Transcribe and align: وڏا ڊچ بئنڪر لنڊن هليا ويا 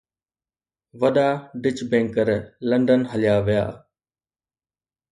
وڏا 0.99 1.27
ڊچ 1.63 1.77
بئنڪر 1.91 2.27
لنڊن 2.69 3.01
هليا 3.11 3.35
ويا 3.45 3.65